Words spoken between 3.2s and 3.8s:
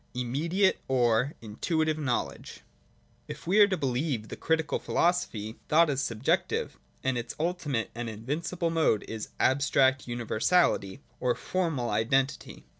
61.] If we are to